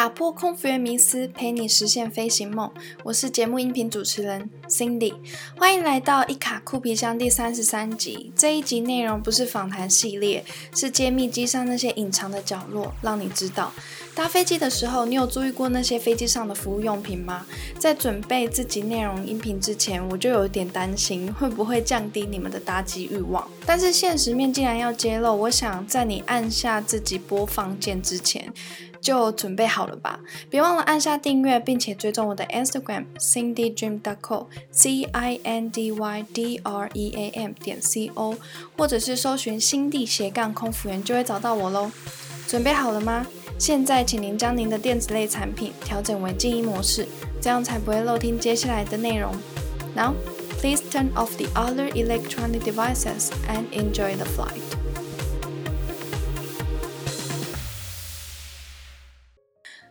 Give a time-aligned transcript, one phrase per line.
[0.00, 2.72] 打破空服员迷思，陪你实现飞行梦。
[3.02, 5.12] 我是节目音频主持人 Cindy，
[5.58, 8.32] 欢迎来到一卡酷皮箱第三十三集。
[8.34, 10.42] 这一集内容不是访谈系列，
[10.74, 13.74] 是揭秘机上那些隐藏的角落，让你知道
[14.14, 17.46] 搭飞机的时候，你有注意过那些飞机上的服务用品吗？
[17.78, 23.48] 在准备自己内容音频之前，我就有点担心会不会降低你们的搭机欲望。
[23.64, 28.52] 但是现实面既然要揭露，我想在你按下自己播放键之前。
[29.00, 30.20] 就准备好了吧！
[30.50, 38.36] 别忘了按下订阅，并且追踪我的 Instagram cindydream.co c i n d y d r e a m 点 c o，
[38.76, 41.90] 或者是搜寻“新地斜杠空服员”就会找到我喽。
[42.46, 43.26] 准备好了吗？
[43.60, 47.06] 现在请您将您的电子类产品调整为静音模式，
[47.42, 49.34] 这样才不会漏听接下来的内容。
[49.94, 50.14] Now,
[50.58, 54.62] please turn off the other electronic devices and enjoy the flight.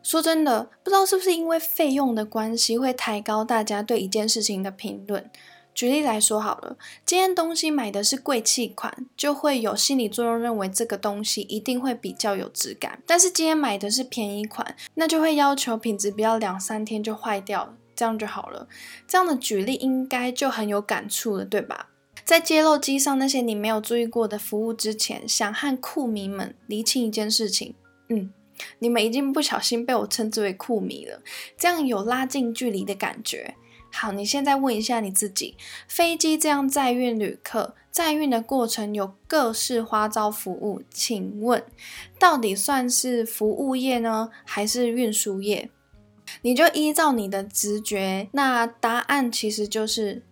[0.00, 5.28] 说真的，不知道是不是因为费用的关系，会抬高大家对一件事情的评论。
[5.76, 13.02] 举例来说好了，今天东西买的是贵气款，就会有心理作用，认为这个东西一定会比较有质感。
[13.06, 18.66] 但是今天买的是便宜款，那就会要求品质不要两三天就坏掉，这样就好了。
[19.06, 21.90] 这样的举例应该就很有感触了，对吧？
[22.24, 27.74] 在揭露机上那些你没有注意过的服务之前，想和酷迷们厘清一件事情，
[28.08, 28.32] 嗯。
[28.78, 31.20] 你们已经不小心被我称之为酷迷了，
[31.58, 33.54] 这样有拉近距离的感觉。
[33.92, 35.56] 好，你现在问一下你自己：
[35.88, 41.64] 飞机这样载运旅客，载运的过程有各式花招服务，请问
[42.18, 45.70] 到底算是服务业呢，还是运输业？
[46.42, 50.22] 你就依照你的直觉，那答案其实就是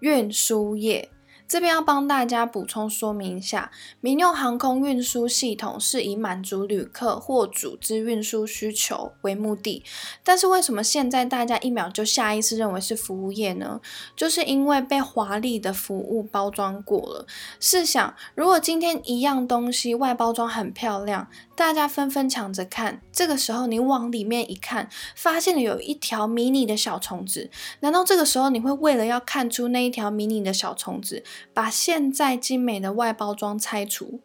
[0.00, 1.10] 运输业。
[1.50, 9.82] 这边要帮大家补充说明一下，民用航空运输系统是以满足旅客或组织运输需求为目的。
[10.22, 13.80] 但是为什么现在大家一秒就下意识认为是服务业呢？
[14.14, 17.26] 就是因为被华丽的服务包装过了。
[17.58, 21.26] 试想，如果今天一样东西外包装很漂亮。
[21.56, 27.50] 大家纷纷抢着看，这个时候你往里面一看，发现了有一条迷你的小虫子。
[27.80, 31.22] 难道这个时候你会为了要看出那一条迷你的小虫子，
[31.52, 34.20] 把现在精美的外包装拆除，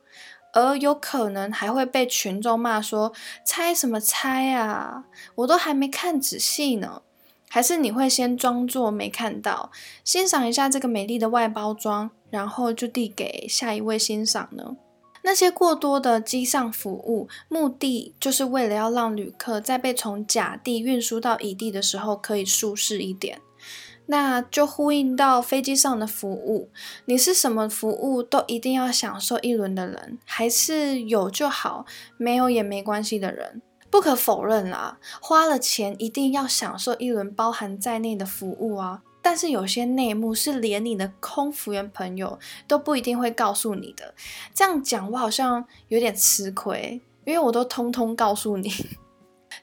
[0.54, 3.14] 而有可能还会被群众骂说
[3.46, 5.06] ：“拆什么拆啊？
[5.36, 7.02] 我都还没看仔细呢。”
[7.48, 9.72] 还是你会先装作没看到，
[10.04, 14.76] 欣赏一下这个美丽的外包装，然后就递给下一位欣赏呢？
[15.22, 23.40] 那些过多的机上服务，目的就是为了要让旅客在被从甲地运输到乙地的时候可以舒适一点。
[24.08, 26.70] 那就呼应到飞机上的服务，
[27.06, 31.86] 你是什么服务都一定要享受一轮的人，还是有就好，
[32.18, 33.62] 没有也没关系的人？
[33.90, 39.02] 不可否认啦，花了钱一定要享受一轮包含在内的服务啊。
[39.22, 42.38] 但是有些内幕是连你的空服员朋友
[42.68, 44.14] 都不一定会告诉你的。
[44.54, 48.72] 这样讲我好像有点吃亏，因为我都通通告诉你。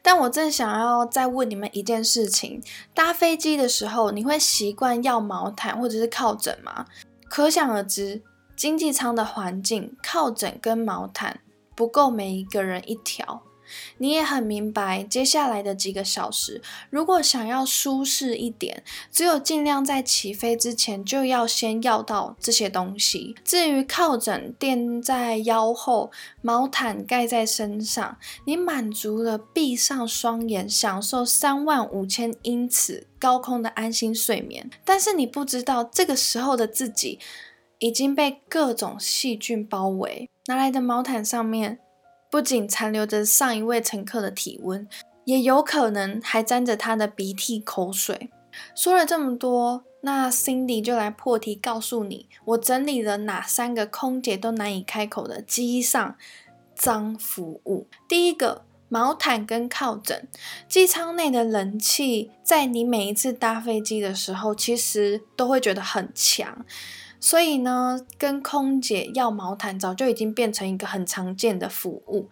[0.02, 2.60] 但我正想要再问你们一件事情：
[2.92, 6.86] 搭飞机的时候，你会习惯要毛毯或者是靠枕吗？
[7.28, 8.20] 可想而知，
[8.56, 11.40] 经济舱的环境，靠枕跟毛毯
[11.74, 13.42] 不够每一个人一条。
[13.98, 16.60] 你也很明白，接下来的几个小时，
[16.90, 23.34] 如果想要舒适一点，只有尽量在起飞之前就要先要到这些东西。
[23.44, 37.18] 至于靠枕垫在腰后，毛毯盖在身上，你满足了闭上双眼享受三万五千英尺高空的安心睡眠，但是你不知道这个时候的自己
[37.78, 41.78] 已经被各种细菌包围，拿来的毛毯上面。
[42.32, 44.88] 不仅残留着上一位乘客的体温，
[45.26, 48.30] 也有可能还沾着他的鼻涕口水。
[48.74, 56.16] 说了这么多，那 Cindy 就来破题告诉你，我整理了哪三个空姐都难以开口的机上
[56.74, 57.86] 脏服务。
[58.08, 60.26] 第一个，毛毯跟靠枕。
[60.66, 66.64] 机舱内的冷气，在你每一次搭飞机的时候，其实都会觉得很强。
[67.22, 72.28] 所以呢，跟空姐要毛毯早就已经变成一个很常见的服务。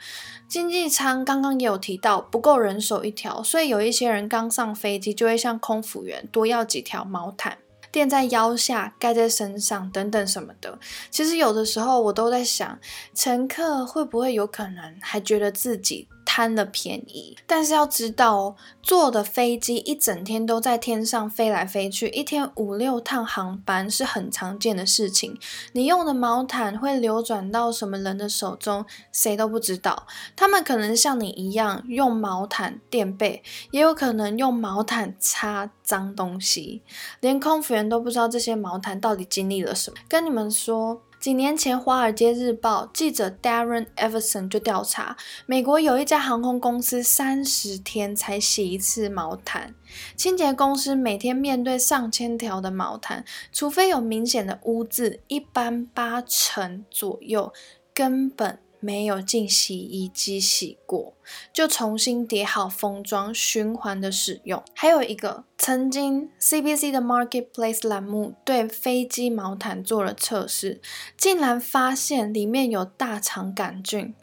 [0.49, 7.59] 经济舱刚刚也有提到不够人手一条，所以有一些人刚上飞机就会向空服员多要几条毛毯，
[7.93, 10.77] 垫在腰下、盖在身上等等什么的。
[11.09, 12.77] 其实有的时候我都在想，
[13.15, 16.09] 乘客会不会有可能还觉得自己。
[16.41, 17.37] 贪了便宜。
[17.47, 25.39] 但是要知道哦，坐的飞机一整天都在天上飞来飞去，一天五六趟航班是很常见的事情。
[25.73, 30.07] 你用的毛毯会流转到什么人的手中，谁都不知道。
[30.35, 36.81] 他们可能像你一样用毛毯垫背，也有可能用毛毯擦脏东西，
[37.21, 39.99] 连空服员都不知道这些毛毯到底经历了什么。
[40.09, 41.03] 跟你们说。
[41.21, 49.75] 几年前，《华尔街日报》记者 Darren Everson 就调查，美国有一家航空公司三十天才洗一次毛毯，
[50.17, 53.23] 清洁公司每天面对上千条的毛毯，
[53.53, 57.53] 除非有明显的污渍，一般八成左右
[57.93, 58.59] 根本。
[58.81, 61.15] 没有进洗衣机洗过，
[61.53, 64.63] 就重新叠好封装，循环的使用。
[64.75, 70.81] 还有一个，曾经 CBC 的 Marketplace 栏目对飞机毛毯做了测试，
[71.17, 74.15] 竟然发现里面有大肠杆菌、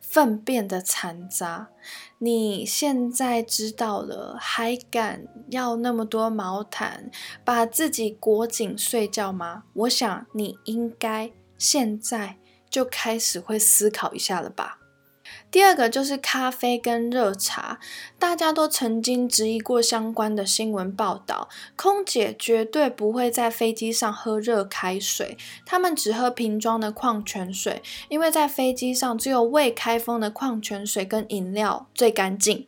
[0.00, 1.70] 粪便的残渣。
[2.18, 7.10] 你现在知道了，还敢要那么多毛毯，
[7.44, 9.64] 把自己裹紧睡觉吗？
[9.72, 12.38] 我想你应该现在。
[12.74, 14.80] 就开始会思考一下了吧。
[15.48, 17.78] 第二个就是咖啡跟热茶，
[18.18, 21.48] 大家都曾经质疑过相关的新闻报道。
[21.76, 32.66] 空姐绝对不会在飞机上喝热开水，他们只喝瓶装的矿泉水，因为在飞机上只有未开封的矿泉水跟饮料最干净。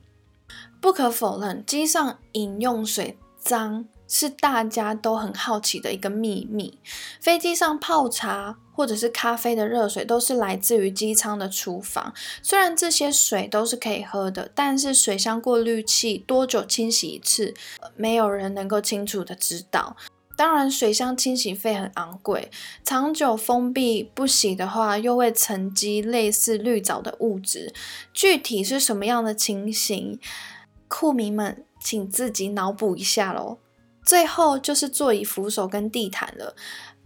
[0.81, 3.87] 不可否认，机上饮用水脏。
[4.09, 6.79] 是大家都很好奇的一个秘密。
[7.21, 12.13] 飞机上泡茶或者是咖啡的热水都是来自于机舱的厨房。
[12.43, 17.55] 虽然这些水都是可以喝的，但是水箱过滤器多久清洗一次，
[17.97, 19.97] 没有人能够清楚的知道。
[20.37, 22.51] 当然，水箱清洗费很昂贵，
[22.85, 27.73] 长久封闭不洗的话，又会沉积类似绿藻的物质。
[28.13, 30.21] 具体是什么样的情形，
[30.89, 33.57] 酷迷们请自己脑补一下喽。
[34.07, 36.55] 最后就是座椅扶手跟地毯了，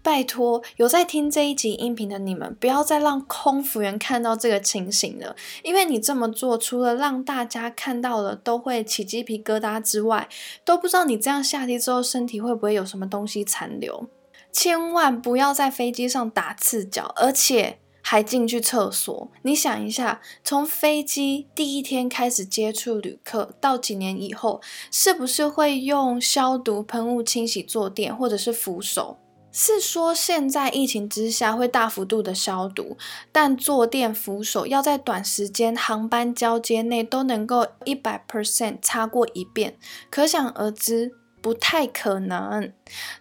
[0.03, 10.29] 拜托有在听这一集音频的你们，不要再让空服员看到这个情形了，因为你这么做，除了让大家看到了都会起鸡皮疙瘩之外，
[10.65, 14.09] 都不知道你这样下机之后身体会不会有什么东西残留。
[14.53, 17.79] 千万不要在飞机上打赤脚，而且。
[18.03, 19.31] 还进去厕所？
[19.43, 24.61] 你想一下，从飞机第一天开始接触旅客，到几年以后，
[24.91, 29.19] 是不是会用消毒喷雾清洗坐垫或者是扶手？
[29.53, 32.97] 是说现在疫情之下会大幅度的消毒，
[33.33, 39.77] 但坐垫扶手要在短时间航班交接内都能够一百 percent 擦过一遍，
[40.09, 41.17] 可想而知。
[41.43, 42.73] 不太可能，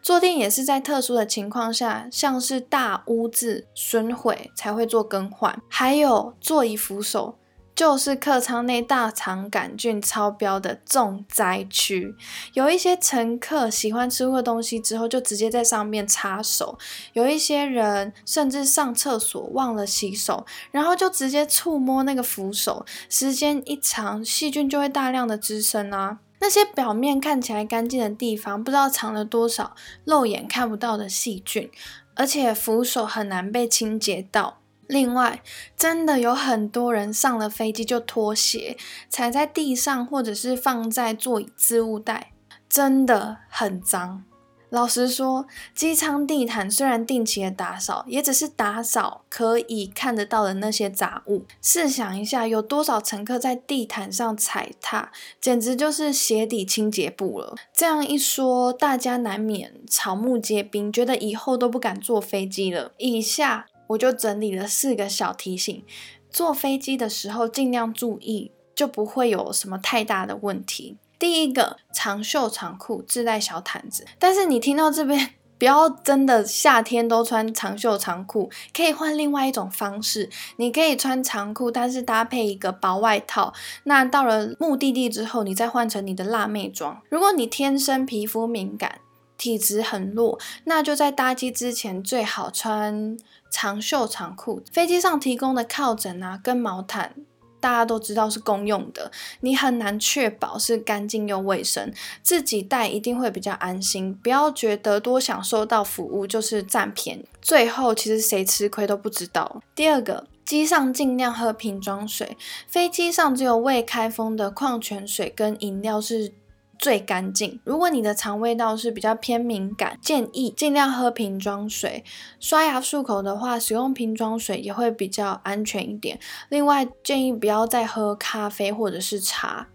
[0.02, 5.62] 坐垫也是在特殊的情况下，像是大污渍损毁才会做更换。
[5.70, 7.38] 还有座椅扶手，
[7.74, 12.14] 就是客舱内大肠杆菌超标的重灾区。
[12.54, 16.78] 有一些乘客喜欢吃过东西之后，就直接在上面擦手；
[17.14, 26.20] 有一些人甚至上厕所忘了洗手，然后就直接触摸那个扶手，时间一长，细菌就会大量的滋生啊。
[26.40, 29.76] 那些表面看起来干净的地方，不知道藏了多少
[30.06, 31.70] 肉眼看不到的细菌，
[32.16, 34.60] 而且扶手很难被清洁到。
[34.88, 35.44] 另外，
[35.78, 38.76] 真的有很多人上了飞机就脱鞋，
[39.08, 42.32] 踩在地上，或者是放在座椅置物袋，
[42.68, 44.24] 真的很脏。
[44.70, 51.46] 老实说，机舱地毯虽然定期的打扫，也只是打扫可以看得到的那些杂物。
[51.62, 55.12] 试想一下，有多少乘客在地毯上踩踏，
[55.42, 57.56] 简直就是鞋底清洁布了。
[57.74, 62.92] 这样一说，大家难免草木皆兵，觉得以后都不敢坐飞机了。
[62.98, 65.84] 以下我就整理了四个小提醒，
[66.30, 70.98] 坐飞机的时候尽量注意，就不会有什么太大的问题。
[71.20, 83.54] 第一个长袖长裤自带小毯子，但是你听到这边，不要真的夏天都穿长袖长裤，可以换另外一种方式，你可以穿长裤，但是搭配一个薄外套。
[83.84, 87.02] 那到了目的地之后，你再换成你的辣妹装。
[87.10, 89.00] 如果你天生皮肤敏感，
[89.38, 93.18] 体质很弱，那就在搭机之前最好穿
[93.52, 94.62] 长袖长裤。
[94.72, 97.16] 飞机上提供的靠枕啊，跟毛毯。
[97.60, 99.12] 大家都知道是公用的，
[99.42, 101.92] 你很难确保是干净又卫生。
[102.22, 109.62] 自己带一定会比较安心，不要觉得多享受到服务就是占便宜，最后其实谁吃亏都不知道。
[109.76, 112.38] 第二个，机上尽量喝瓶装水，
[112.68, 116.32] 飞机上只有未开封的矿泉水跟饮料是
[116.80, 117.60] 最干净。
[117.66, 122.04] 如果你的肠胃道是比较偏敏感，建议尽量喝瓶装水。
[122.40, 126.18] 刷牙漱口的话，使用瓶装水也会比较安全一点。
[126.48, 129.68] 另外，建议不要再喝咖啡或者是茶。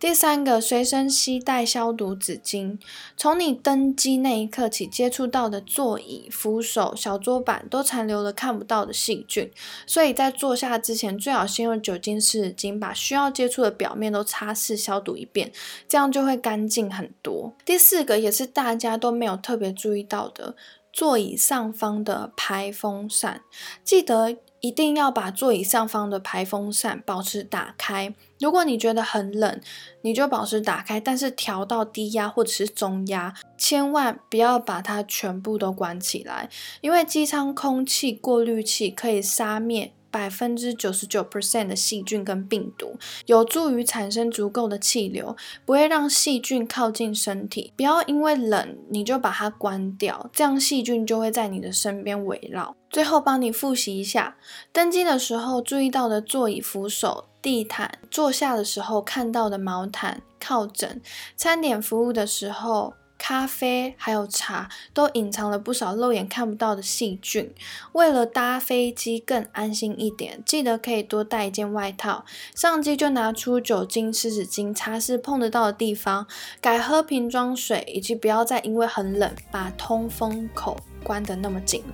[0.00, 2.78] 第三个，随身携带消毒纸巾。
[3.18, 9.50] 从你登机那一刻起，接触到的座椅、扶手、小桌板都残留了看不到的细菌，
[9.86, 15.52] 所以在坐下之前，最好先用酒精湿纸巾把需要接触的表面都擦拭消毒一遍，
[15.86, 17.52] 这样就会干净很多。
[17.66, 20.56] 第四个，也是大家都没有特别注意到的，
[20.90, 23.42] 座椅上方的排风扇，
[23.84, 24.38] 记得。
[24.60, 28.14] 一定要把座椅上方的排风扇保持打开。
[28.38, 29.60] 如果你觉得很冷，
[30.02, 36.48] 你就保持打开，但是调到低压或者是中压，千万不要把它全部都关起来，
[36.80, 39.92] 因为机舱空气过滤器可以杀灭。
[40.10, 47.72] 百分之九十九 percent 的细菌跟病毒，有助于产生足够的气流，不会让细菌靠近身体。
[47.76, 52.74] 不要因为冷你就把它关掉，这样细菌就会在你的身边围绕。
[52.90, 54.36] 最后帮你复习一下，
[54.72, 61.00] 登机的时候注意到的座椅扶手、地毯，坐下的时候看到的毛毯、靠枕，
[61.36, 62.94] 餐点服务的时候。
[63.22, 67.54] 咖啡还有茶都隐藏了不少肉眼看不到的细菌。
[67.92, 72.24] 为了搭飞机更安心一点，记得可以多带一件外套。
[72.54, 76.26] 上机就拿出酒精湿纸巾擦拭碰得到的地方，
[76.62, 81.84] 改喝瓶装水，以及不要再因为很冷把通风口关得那么紧。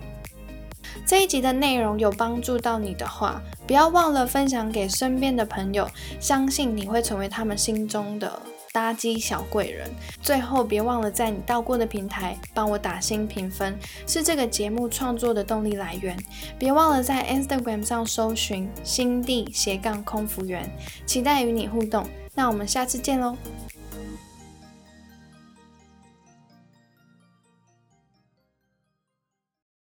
[1.05, 5.91] 这一集的内容有帮助到你的话，不要忘了分享给身边的朋友，
[6.21, 8.41] 相信你会成为他们心中的。
[8.77, 9.91] 搭机小贵人，
[10.21, 13.75] 最后别忘了在你到过的平台帮我打新评分，
[14.07, 16.15] 是这个节目创作的动力来源。
[16.59, 20.71] 别忘了在 Instagram 上搜寻新地斜杠空服员，
[21.07, 22.07] 期待与你互动。
[22.35, 23.35] 那我们下次见喽！